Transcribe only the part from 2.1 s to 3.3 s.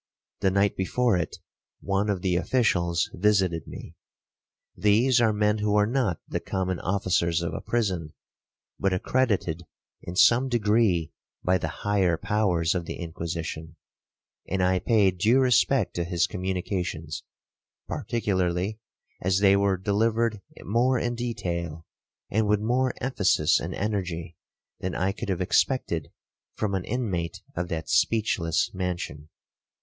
the officials